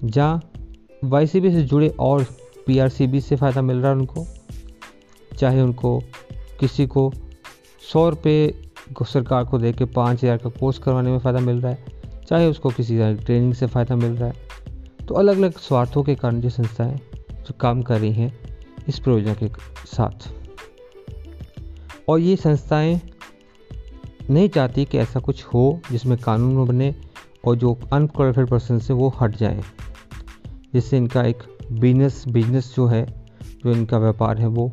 [0.04, 0.50] जहाँ
[1.04, 2.22] वाई से जुड़े और
[2.68, 4.26] पी से फ़ायदा मिल रहा है उनको,
[5.38, 5.98] चाहे उनको
[6.60, 7.12] किसी को
[7.82, 8.54] सौ रुपये
[9.04, 11.84] सरकार को दे के पाँच हज़ार का कोर्स करवाने में फ़ायदा मिल रहा है,
[12.28, 16.40] चाहे उसको किसी ट्रेनिंग से फ़ायदा मिल रहा है। तो अलग अलग स्वार्थों के कारण
[16.40, 18.32] जो संस्थाएँ जो काम कर रही हैं
[18.88, 19.50] इस प्रयोजन के
[19.86, 20.30] साथ।
[22.08, 23.00] और ये संस्थाएँ
[24.30, 26.94] नहीं चाहती कि ऐसा कुछ हो जिसमें कानून बने
[27.44, 29.62] और जो अनक्वालिफाइड पर्सन से वो हट जाएँ।
[30.74, 31.38] जिससे इनका एक
[31.72, 33.06] बिज़नेस बिज़नेस जो है,
[33.64, 34.72] जो इनका व्यापार है वो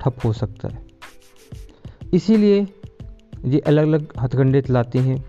[0.00, 0.86] ठप हो सकता है।
[2.14, 2.66] इसीलिए
[3.44, 5.24] ये अलग अलग हथकंडे चलाते हैं,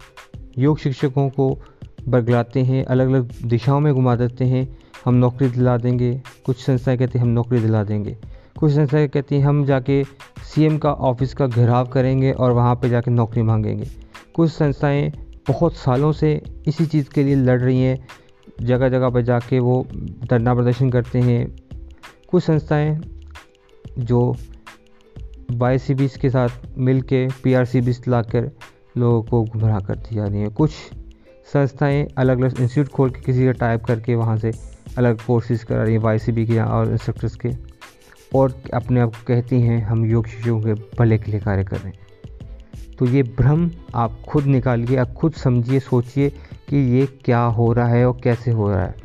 [0.58, 1.60] योग शिक्षकों को
[2.08, 6.98] बरगलाते हैं अलग अलग दिशाओं में घुमा देते हैं, हम नौकरी दिला देंगे, कुछ संस्थाएँ
[6.98, 8.18] कहती हैं हम नौकरी दिला देंगे।
[8.56, 10.04] कुछ संस्थाएँ कहती हैं, हम जाके
[10.54, 13.86] सीएम का ऑफ़िस का घेराव करेंगे और वहाँ पे जाके नौकरी मांगेंगे।
[14.34, 15.12] कुछ संस्थाएँ
[15.48, 18.08] बहुत सालों से इसी चीज़ के लिए लड़ रही हैं
[18.62, 19.86] जगह जगह पर जाके वो
[20.30, 21.46] धरना प्रदर्शन करते हैं।
[22.30, 23.02] कुछ संस्थाएँ
[24.00, 24.36] जो
[25.52, 28.52] वाई सी बीस के साथ मिल के पी आर सी लाकर
[28.98, 30.72] लोगों को गुमराह करती जा रही हैं। कुछ
[31.54, 34.52] संस्थाएँ अलग अलग इंस्टीट्यूट खोल के किसी का टाइप करके वहाँ से
[34.98, 37.73] अलग कोर्सेज करा रही हैं वाई सी बी के और इंस्ट्रक्टर्स के।
[38.36, 41.78] और अपने आप को कहती हैं, हम योग शिष्यों के भले के लिए कार्य कर
[41.78, 42.02] रहे हैं।
[43.00, 46.30] तो ये भ्रम आप खुद निकालिए, आप खुद समझिए, सोचिए
[46.70, 48.96] कि ये क्या हो रहा है और कैसे हो रहा है।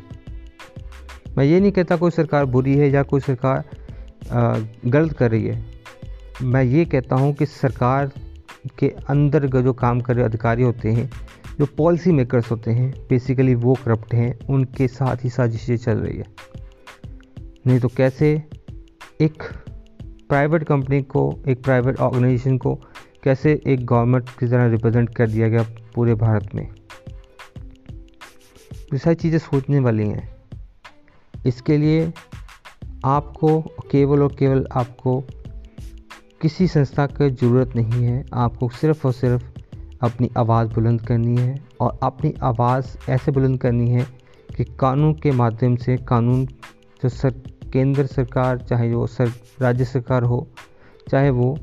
[1.37, 3.63] मैं ये नहीं कहता कोई सरकार बुरी है या कोई सरकार
[4.85, 5.63] गलत कर रही है।
[6.43, 8.11] मैं ये कहता हूँ कि सरकार
[8.79, 11.09] के अंदर जो काम कर रहे अधिकारी होते हैं,
[11.59, 16.17] जो पॉलिसी मेकर्स होते हैं बेसिकली वो करप्ट हैं, उनके साथ ही साजिशें चल रही
[16.17, 16.25] है।
[17.67, 18.41] नहीं तो कैसे
[19.21, 19.43] एक
[20.29, 22.75] प्राइवेट कंपनी को, एक प्राइवेट ऑर्गेनाइजेशन को
[23.23, 26.67] कैसे एक गवर्नमेंट की तरह रिप्रेजेंट कर दिया गया पूरे भारत में?
[28.73, 30.35] ये सारी चीज़ें सोचने वाली हैं।
[31.45, 32.13] इसके लिए
[33.05, 35.23] आपको, केवल और केवल आपको
[36.41, 39.43] किसी संस्था की ज़रूरत नहीं है। आपको सिर्फ़ और सिर्फ़
[40.01, 44.07] अपनी आवाज़ बुलंद करनी है और अपनी आवाज़ ऐसे बुलंद करनी है
[44.57, 46.45] कि कानून के माध्यम से, कानून
[47.03, 50.47] जो सर केंद्र सरकार, चाहे वो सर, राज्य सरकार हो,
[51.09, 51.57] चाहे वो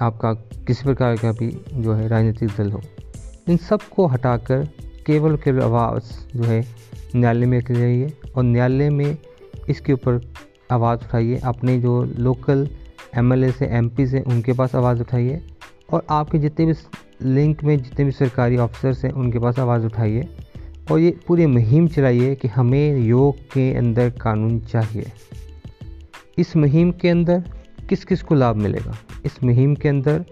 [0.00, 0.32] आपका
[0.66, 2.80] किसी प्रकार का भी जो है राजनीतिक दल हो,
[3.48, 4.64] इन सबको हटाकर
[5.06, 6.60] केवल केवल आवाज़ जो है
[7.16, 9.16] न्यायालय में जाइए और न्यायालय में
[9.68, 10.20] इसके ऊपर
[10.72, 12.68] आवाज़ उठाइए। अपने जो लोकल
[13.16, 15.40] एम एल से एम पी से, उनके पास आवाज़ उठाइए
[15.92, 16.74] और आपके जितने भी
[17.24, 20.28] लिंक में जितने भी सरकारी ऑफिसर्स हैं, उनके पास आवाज़ उठाइए।
[20.92, 25.12] और ये पूरी मुहिम चलाइए कि हमें योग के अंदर कानून चाहिए।
[26.38, 27.44] इस मुहिम के अंदर
[27.88, 28.94] किस किस को लाभ मिलेगा?
[29.24, 30.24] इस मुहिम के अंदर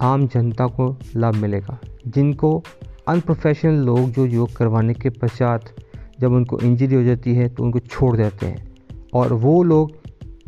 [0.00, 2.62] आम जनता को लाभ मिलेगा। जिनको
[3.08, 5.74] अनप्रोफेशनल लोग जो योग करवाने के पश्चात
[6.20, 8.76] जब उनको इंजरी हो जाती है तो उनको छोड़ देते हैं।
[9.14, 9.92] और वो लोग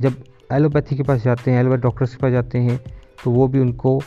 [0.00, 0.14] जब
[0.52, 2.80] एलोपैथी के पास जाते हैं एलोपैथ डॉक्टर्स के पास जाते हैं
[3.24, 3.98] तो वो भी उनको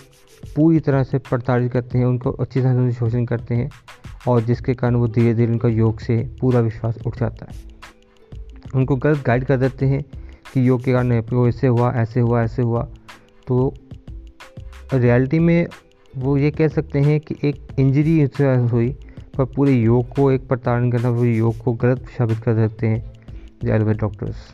[0.55, 3.69] पूरी तरह से प्रताड़ित करते हैं, उनको अच्छी तरह से शोषण करते हैं।
[4.27, 7.69] और जिसके कारण वो धीरे धीरे उनका योग से पूरा विश्वास उठ जाता है।
[8.75, 10.01] उनको गलत गाइड कर देते हैं
[10.53, 12.83] कि योग के कारण आपको ऐसे हुआ ऐसे हुआ ऐसे हुआ।
[13.47, 13.73] तो
[14.93, 15.67] रियलिटी में
[16.13, 18.19] वो ये कह सकते हैं कि एक इंजरी
[18.71, 18.89] हुई,
[19.37, 23.11] पर पूरे योग को एक प्रताड़न करना, पूरे योग को गलत साबित कर सकते हैं
[23.65, 24.53] एलोपैथ डॉक्टर्स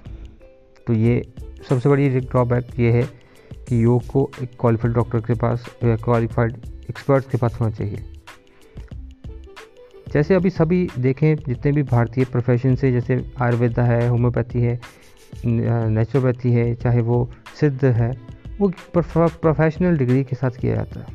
[0.88, 1.22] तो ये
[1.70, 3.04] सबसे बड़ी ड्रॉबैक ये है
[3.68, 6.58] कि योग को एक क्वालिफाइड डॉक्टर के पास क्वालिफाइड
[6.90, 8.04] एक्सपर्ट्स के पास होना चाहिए।
[10.13, 14.80] जैसे अभी सभी देखें, जितने भी भारतीय प्रोफेशन से, जैसे आयुर्वेदा है होम्योपैथी है
[15.46, 18.17] नेचुरोपैथी है, चाहे वो सिद्ध है,
[18.62, 21.08] वो प्रोफेशनल डिग्री के साथ किया जाता है।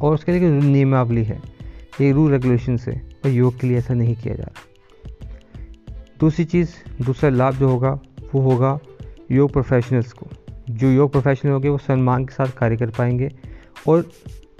[0.00, 1.42] और उसके लिए नियमावली है,
[2.00, 2.92] ये रूल रेगुलेशन से
[3.24, 4.62] और योग के लिए ऐसा नहीं किया जा रहा।
[6.20, 6.70] दूसरी चीज़,
[7.04, 8.00] दूसरा लाभ जो होगा,
[8.34, 8.78] वो होगा
[9.30, 10.26] योग प्रोफेशनल्स को।
[10.70, 13.28] जो योग प्रोफेशनल होंगे, वो सम्मान के साथ कार्य कर पाएँगे
[13.88, 14.10] और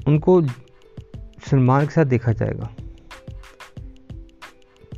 [0.08, 0.42] उनको
[1.50, 2.70] सम्मान के साथ देखा जाएगा।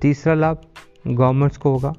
[0.03, 0.61] तीसरा लाभ
[1.07, 1.93] गवर्नमेंट्स को होगा।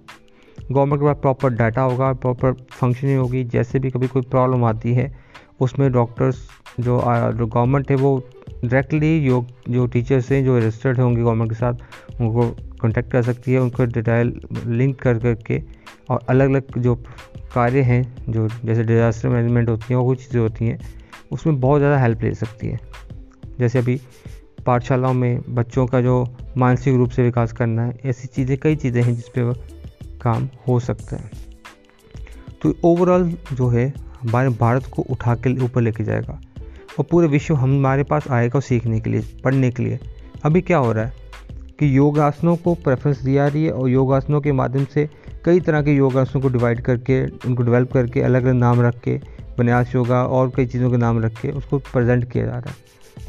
[0.71, 4.93] गवर्नमेंट के पास प्रॉपर डाटा होगा प्रॉपर फंक्शनिंग होगी। जैसे भी कभी कोई प्रॉब्लम आती
[4.93, 5.11] है,
[5.59, 6.47] उसमें डॉक्टर्स
[6.79, 8.17] जो गवर्नमेंट है, वो
[8.63, 11.73] डायरेक्टली योग, जो टीचर्स हैं, जो रजिस्टर्ड होंगे गवर्नमेंट के साथ,
[12.21, 12.47] उनको
[12.81, 14.33] कॉन्टेक्ट कर सकती है। उनको डिटेल
[14.67, 15.61] लिंक कर, करके
[16.09, 16.95] और अलग अलग जो
[17.53, 20.79] कार्य हैं, जो जैसे डिज़ास्टर मैनेजमेंट होती हैं और कुछ चीज़ें होती हैं,
[21.31, 22.79] उसमें बहुत ज़्यादा हेल्प ले सकती है।
[23.59, 23.99] जैसे अभी
[24.69, 26.15] पाठशालाओं में बच्चों का जो
[26.57, 29.53] मानसिक रूप से विकास करना है, ऐसी चीज़ें, कई चीज़ें हैं जिस पर
[30.21, 31.29] काम हो सकता है।
[32.61, 33.87] तो ओवरऑल जो है,
[34.21, 36.39] हमारे भारत को उठा के ऊपर लेके जाएगा
[36.99, 39.99] और पूरे विश्व हमारे पास आएगा सीखने के लिए, पढ़ने के लिए।
[40.43, 41.13] अभी क्या हो रहा है
[41.79, 45.09] कि योगासनों को प्रेफरेंस दिया रही है और योगासनों के माध्यम से
[45.45, 49.15] कई तरह के योगासनों को डिवाइड करके, उनको डेवलप करके अलग अलग नाम रख के,
[49.59, 52.75] विन्यास योगा और कई चीज़ों के नाम रख के उसको प्रेजेंट किया जा रहा है।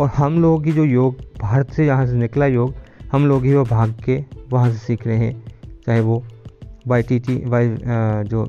[0.00, 2.74] और हम लोगों की जो योग, भारत से यहाँ से निकला योग,
[3.12, 4.16] हम लोग ही वो भाग के
[4.52, 5.42] वहाँ से सीख रहे हैं।
[5.86, 6.22] चाहे वो
[6.88, 7.68] वाई टी टी वाई
[8.24, 8.46] जो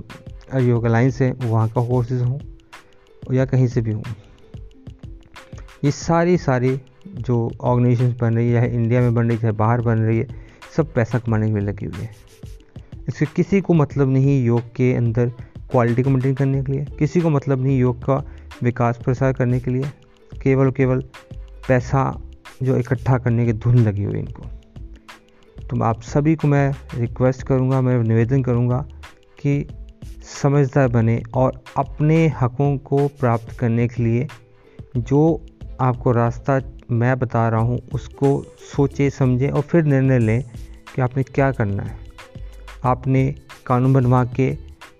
[0.59, 2.37] योग अलाइंस है वहाँ का कोर्सेज हों
[3.33, 4.03] या कहीं से भी हों।
[5.83, 9.81] ये सारी सारी जो ऑर्गेनाइजेशन बन रही है इंडिया में बन रही है, चाहे बाहर
[9.81, 10.27] बन रही है,
[10.77, 12.09] सब पैसा कमाने में लगी हुई है।
[13.07, 15.29] इससे किसी को मतलब नहीं योग के अंदर
[15.71, 18.23] क्वालिटी को मेंटेन करने के लिए, किसी को मतलब नहीं योग का
[18.63, 19.91] विकास प्रसार करने के लिए,
[20.33, 21.03] केवल केवल
[21.67, 22.21] पैसा
[22.63, 24.43] जो इकट्ठा करने की धुन लगी हुई इनको।
[25.69, 28.85] तो आप सभी को मैं रिक्वेस्ट करूँगा, मैं निवेदन करूँगा
[29.39, 29.67] कि
[30.41, 34.27] समझदार बने और अपने हकों को प्राप्त करने के लिए
[34.97, 35.45] जो
[35.81, 38.43] आपको रास्ता मैं बता रहा हूँ, उसको
[38.75, 40.43] सोचे, समझें और फिर निर्णय लें
[40.95, 41.99] कि आपने क्या करना है।
[42.85, 44.57] आपने कानून बनवा के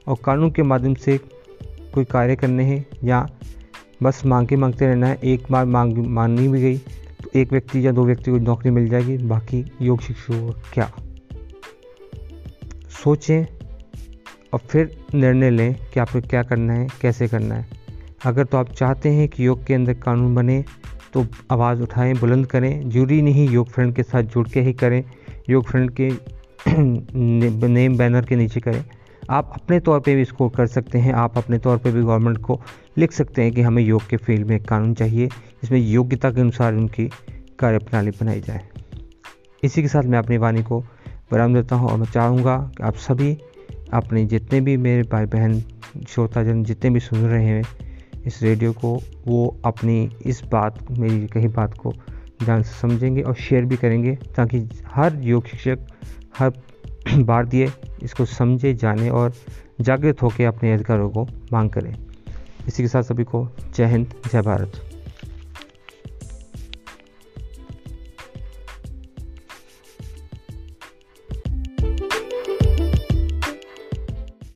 [0.07, 1.17] और कानून के माध्यम से
[1.93, 3.29] कोई कार्य करने हैं या
[4.03, 7.91] बस मांगे मांगते रहना है। एक बार मांग मांगनी भी गई तो एक व्यक्ति या
[7.91, 10.91] दो व्यक्ति को नौकरी मिल जाएगी। बाकी योग शिक्षकों को क्या?
[13.03, 13.45] सोचें
[14.53, 17.65] और फिर निर्णय लें कि आपको क्या करना है, कैसे करना है।
[18.25, 20.63] अगर तो आप चाहते हैं कि योग के अंदर कानून बने
[21.13, 25.03] तो आवाज़ उठाएँ, बुलंद करें। ज़रूरी नहीं योग फ्रेंड के साथ जुड़ के ही करें।
[25.49, 26.09] योग फ्रेंड के
[27.67, 28.85] नेम, बैनर के नीचे करें।
[29.29, 32.37] आप अपने तौर पे भी इसको कर सकते हैं, आप अपने तौर पे भी गवर्नमेंट
[32.37, 32.59] को
[32.97, 35.29] लिख सकते हैं कि हमें योग के फ़ील्ड में एक कानून चाहिए
[35.63, 37.09] इसमें योग्यता के अनुसार उनकी
[37.59, 38.61] कार्यप्रणाली बनाई जाए।
[39.63, 40.79] इसी के साथ मैं अपनी वाणी को
[41.31, 43.37] विराम देता हूँ और मैं चाहूँगा कि आप सभी
[43.93, 45.59] अपने जितने भी मेरे भाई बहन
[46.09, 47.63] श्रोताजन जितने भी सुन रहे हैं
[48.25, 48.93] इस रेडियो को,
[49.27, 51.91] वो अपनी इस बात, मेरी कही बात को
[52.43, 55.79] ध्यान से समझेंगे और शेयर भी करेंगे ताकि हर योग शिक्षक,
[56.37, 56.51] हर
[57.19, 57.71] भारतीय
[58.03, 59.33] इसको समझे, जाने और
[59.81, 61.95] जागृत होकर अपने अधिकारों को मांग करें।
[62.67, 64.90] इसी के साथ सभी को जय हिंद, जय भारत।